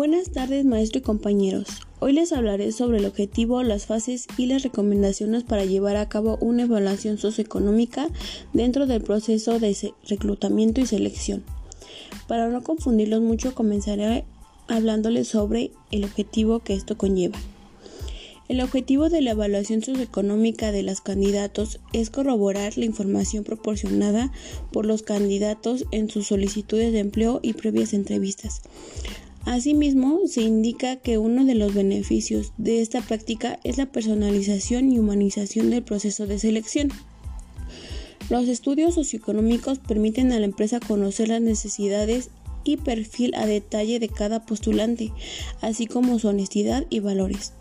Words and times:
Buenas 0.00 0.30
tardes 0.30 0.64
maestro 0.64 1.00
y 1.00 1.02
compañeros. 1.02 1.66
Hoy 1.98 2.14
les 2.14 2.32
hablaré 2.32 2.72
sobre 2.72 2.96
el 2.96 3.04
objetivo, 3.04 3.62
las 3.62 3.84
fases 3.84 4.28
y 4.38 4.46
las 4.46 4.62
recomendaciones 4.62 5.44
para 5.44 5.66
llevar 5.66 5.96
a 5.96 6.08
cabo 6.08 6.38
una 6.40 6.62
evaluación 6.62 7.18
socioeconómica 7.18 8.08
dentro 8.54 8.86
del 8.86 9.02
proceso 9.02 9.60
de 9.60 9.92
reclutamiento 10.08 10.80
y 10.80 10.86
selección. 10.86 11.44
Para 12.28 12.48
no 12.48 12.62
confundirlos 12.62 13.20
mucho 13.20 13.54
comenzaré 13.54 14.24
hablándoles 14.68 15.28
sobre 15.28 15.70
el 15.90 16.04
objetivo 16.04 16.60
que 16.60 16.72
esto 16.72 16.96
conlleva. 16.96 17.38
El 18.48 18.62
objetivo 18.62 19.10
de 19.10 19.20
la 19.20 19.32
evaluación 19.32 19.82
socioeconómica 19.82 20.72
de 20.72 20.82
los 20.82 21.02
candidatos 21.02 21.78
es 21.92 22.08
corroborar 22.08 22.78
la 22.78 22.86
información 22.86 23.44
proporcionada 23.44 24.32
por 24.72 24.86
los 24.86 25.02
candidatos 25.02 25.84
en 25.92 26.08
sus 26.08 26.28
solicitudes 26.28 26.90
de 26.92 27.00
empleo 27.00 27.38
y 27.42 27.52
previas 27.52 27.92
entrevistas, 27.92 28.62
Asimismo, 29.44 30.20
se 30.26 30.42
indica 30.42 30.96
que 30.96 31.18
uno 31.18 31.44
de 31.44 31.54
los 31.54 31.74
beneficios 31.74 32.52
de 32.58 32.82
esta 32.82 33.00
práctica 33.00 33.58
es 33.64 33.78
la 33.78 33.86
personalización 33.86 34.92
y 34.92 34.98
humanización 34.98 35.70
del 35.70 35.82
proceso 35.82 36.26
de 36.26 36.38
selección. 36.38 36.90
Los 38.28 38.48
estudios 38.48 38.94
socioeconómicos 38.94 39.78
permiten 39.78 40.30
a 40.32 40.38
la 40.38 40.44
empresa 40.44 40.78
conocer 40.78 41.28
las 41.28 41.40
necesidades 41.40 42.30
y 42.64 42.76
perfil 42.76 43.34
a 43.34 43.46
detalle 43.46 43.98
de 43.98 44.08
cada 44.08 44.44
postulante, 44.44 45.10
así 45.60 45.86
como 45.86 46.18
su 46.18 46.28
honestidad 46.28 46.86
y 46.90 47.00
valores. 47.00 47.54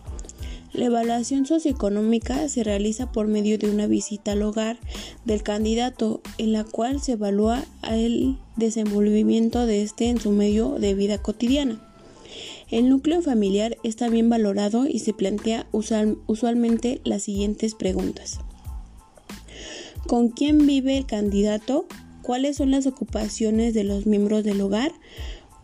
La 0.71 0.85
evaluación 0.85 1.45
socioeconómica 1.47 2.47
se 2.47 2.63
realiza 2.63 3.11
por 3.11 3.27
medio 3.27 3.57
de 3.57 3.71
una 3.71 3.87
visita 3.87 4.33
al 4.33 4.43
hogar 4.43 4.77
del 5.25 5.41
candidato 5.41 6.21
en 6.37 6.53
la 6.53 6.63
cual 6.63 7.01
se 7.01 7.13
evalúa 7.13 7.65
el 7.89 8.37
desenvolvimiento 8.55 9.65
de 9.65 9.81
este 9.81 10.09
en 10.09 10.19
su 10.19 10.31
medio 10.31 10.77
de 10.79 10.93
vida 10.93 11.17
cotidiana. 11.17 11.81
El 12.69 12.87
núcleo 12.87 13.23
familiar 13.23 13.77
está 13.83 14.09
bien 14.09 14.29
valorado 14.29 14.85
y 14.85 14.99
se 14.99 15.13
plantea 15.13 15.65
usualmente 15.71 17.01
las 17.03 17.23
siguientes 17.23 17.73
preguntas. 17.73 18.39
¿Con 20.07 20.29
quién 20.29 20.67
vive 20.67 20.97
el 20.97 21.07
candidato? 21.07 21.87
¿Cuáles 22.21 22.57
son 22.57 22.69
las 22.69 22.85
ocupaciones 22.85 23.73
de 23.73 23.83
los 23.83 24.05
miembros 24.05 24.43
del 24.43 24.61
hogar? 24.61 24.91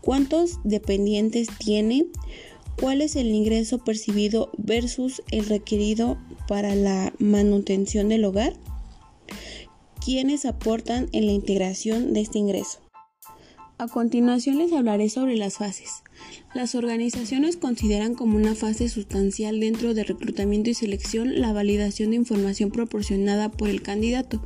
¿Cuántos 0.01 0.59
dependientes 0.63 1.47
tiene? 1.59 2.07
Cuál 2.79 3.01
es 3.01 3.15
el 3.15 3.27
ingreso 3.27 3.79
percibido 3.79 4.51
versus 4.57 5.21
el 5.31 5.45
requerido 5.45 6.17
para 6.47 6.75
la 6.75 7.13
manutención 7.19 8.09
del 8.09 8.25
hogar, 8.25 8.53
quiénes 10.03 10.45
aportan 10.45 11.09
en 11.11 11.25
la 11.25 11.31
integración 11.31 12.13
de 12.13 12.21
este 12.21 12.39
ingreso. 12.39 12.79
A 13.77 13.87
continuación 13.89 14.57
les 14.57 14.71
hablaré 14.71 15.09
sobre 15.09 15.35
las 15.35 15.57
fases. 15.57 16.03
Las 16.53 16.75
organizaciones 16.75 17.57
consideran 17.57 18.15
como 18.15 18.37
una 18.37 18.55
fase 18.55 18.87
sustancial 18.87 19.59
dentro 19.59 19.93
de 19.93 20.05
reclutamiento 20.05 20.69
y 20.69 20.73
selección 20.73 21.41
la 21.41 21.51
validación 21.51 22.11
de 22.11 22.15
información 22.15 22.71
proporcionada 22.71 23.51
por 23.51 23.67
el 23.67 23.81
candidato. 23.81 24.41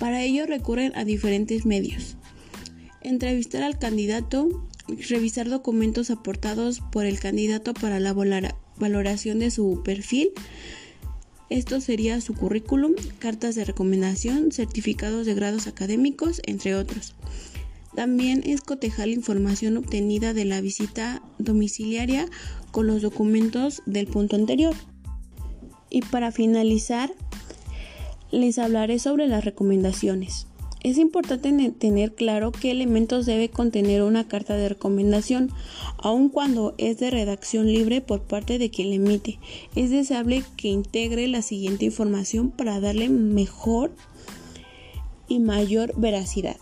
Para 0.00 0.22
ello 0.22 0.46
recurren 0.46 0.92
a 0.96 1.04
diferentes 1.04 1.66
medios. 1.66 2.16
Entrevistar 3.04 3.62
al 3.62 3.78
candidato, 3.78 4.66
revisar 5.08 5.48
documentos 5.48 6.10
aportados 6.10 6.80
por 6.80 7.04
el 7.04 7.18
candidato 7.18 7.74
para 7.74 7.98
la 8.00 8.14
valoración 8.76 9.38
de 9.40 9.50
su 9.50 9.82
perfil. 9.84 10.30
Esto 11.50 11.80
sería 11.80 12.20
su 12.20 12.34
currículum, 12.34 12.92
cartas 13.18 13.54
de 13.54 13.64
recomendación, 13.64 14.52
certificados 14.52 15.26
de 15.26 15.34
grados 15.34 15.66
académicos, 15.66 16.40
entre 16.46 16.74
otros. 16.74 17.14
También 17.94 18.42
es 18.46 18.62
cotejar 18.62 19.08
la 19.08 19.14
información 19.14 19.76
obtenida 19.76 20.32
de 20.32 20.46
la 20.46 20.60
visita 20.60 21.22
domiciliaria 21.38 22.26
con 22.70 22.86
los 22.86 23.02
documentos 23.02 23.82
del 23.84 24.06
punto 24.06 24.36
anterior. 24.36 24.74
Y 25.90 26.00
para 26.00 26.32
finalizar, 26.32 27.12
les 28.30 28.58
hablaré 28.58 28.98
sobre 28.98 29.28
las 29.28 29.44
recomendaciones. 29.44 30.46
Es 30.82 30.98
importante 30.98 31.70
tener 31.70 32.12
claro 32.12 32.50
qué 32.50 32.72
elementos 32.72 33.24
debe 33.24 33.48
contener 33.48 34.02
una 34.02 34.26
carta 34.26 34.56
de 34.56 34.68
recomendación, 34.68 35.50
aun 35.98 36.28
cuando 36.28 36.74
es 36.76 36.98
de 36.98 37.12
redacción 37.12 37.66
libre 37.66 38.00
por 38.00 38.22
parte 38.22 38.58
de 38.58 38.70
quien 38.70 38.88
la 38.88 38.96
emite. 38.96 39.38
Es 39.76 39.90
deseable 39.90 40.42
que 40.56 40.68
integre 40.68 41.28
la 41.28 41.42
siguiente 41.42 41.84
información 41.84 42.50
para 42.50 42.80
darle 42.80 43.08
mejor 43.08 43.92
y 45.28 45.38
mayor 45.38 45.92
veracidad. 45.96 46.56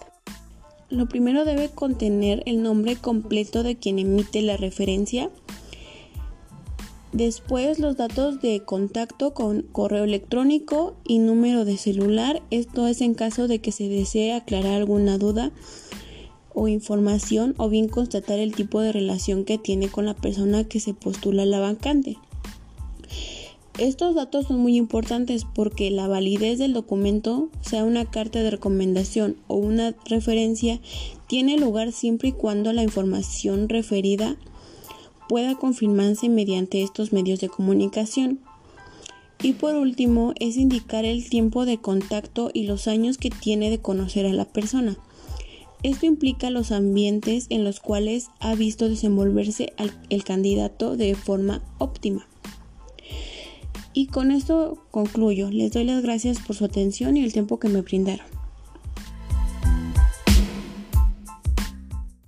Lo 0.91 1.09
primero 1.09 1.47
debe 1.47 1.71
contener 1.71 2.43
el 2.45 2.63
nombre 2.63 2.97
completo 2.97 3.63
de 3.63 3.77
quien 3.77 3.99
emite 3.99 4.43
la 4.43 4.59
referencia, 4.59 5.31
Después 7.13 7.81
los 7.81 7.97
datos 7.97 8.41
de 8.41 8.61
contacto 8.61 9.35
con 9.35 9.63
correo 9.63 10.05
electrónico 10.05 10.95
y 11.05 11.19
número 11.19 11.65
de 11.65 11.77
celular. 11.77 12.41
Esto 12.51 12.87
es 12.87 13.01
en 13.01 13.15
caso 13.15 13.49
de 13.49 13.59
que 13.59 13.73
se 13.73 13.89
desee 13.89 14.33
aclarar 14.33 14.75
alguna 14.75 15.19
duda 15.19 15.51
o 16.55 16.69
información 16.69 17.55
o 17.59 17.69
bien 17.69 17.89
constatar 17.89 18.39
el 18.39 18.55
tipo 18.55 18.81
de 18.81 18.93
relación 18.93 19.45
que 19.45 19.59
tiene 19.59 19.89
con 19.89 20.07
la 20.07 20.15
persona 20.15 20.65
que 20.65 20.79
se 20.79 20.95
postula 20.95 21.45
la 21.45 21.59
vacante. 21.59 22.17
Estos 23.79 24.15
datos 24.15 24.47
son 24.47 24.61
muy 24.61 24.77
importantes 24.77 25.47
porque 25.53 25.91
la 25.91 26.07
validez 26.07 26.59
del 26.59 26.75
documento, 26.75 27.49
sea 27.63 27.83
una 27.83 28.05
carta 28.05 28.41
de 28.43 28.51
recomendación 28.51 29.37
o 29.49 29.57
una 29.57 29.97
referencia, 30.05 30.81
tiene 31.27 31.57
lugar 31.57 31.91
siempre 31.91 32.29
y 32.29 32.33
cuando 32.33 32.73
la 32.73 32.83
información 32.83 33.69
referida 33.69 34.37
pueda 35.31 35.55
confirmarse 35.55 36.29
mediante 36.29 36.83
estos 36.83 37.13
medios 37.13 37.39
de 37.39 37.49
comunicación. 37.49 38.41
Y 39.41 39.53
por 39.53 39.77
último 39.77 40.35
es 40.41 40.57
indicar 40.57 41.05
el 41.05 41.31
tiempo 41.31 41.67
de 41.67 41.79
contacto 41.79 42.51
y 42.53 42.65
los 42.65 42.89
años 42.89 43.17
que 43.17 43.31
tiene 43.31 43.71
de 43.71 43.79
conocer 43.79 44.27
a 44.27 44.33
la 44.33 44.45
persona. 44.45 44.99
Esto 45.85 46.05
implica 46.05 46.51
los 46.51 46.73
ambientes 46.73 47.47
en 47.49 47.63
los 47.63 47.79
cuales 47.79 48.27
ha 48.41 48.57
visto 48.57 48.89
desenvolverse 48.89 49.73
el 50.09 50.25
candidato 50.25 50.97
de 50.97 51.15
forma 51.15 51.63
óptima. 51.79 52.27
Y 53.95 54.07
con 54.07 54.33
esto 54.33 54.85
concluyo. 54.91 55.49
Les 55.53 55.71
doy 55.71 55.85
las 55.85 56.03
gracias 56.03 56.41
por 56.41 56.57
su 56.57 56.65
atención 56.65 57.17
y 57.17 57.23
el 57.23 57.33
tiempo 57.33 57.61
que 57.61 57.69
me 57.69 57.83
brindaron. 57.83 58.40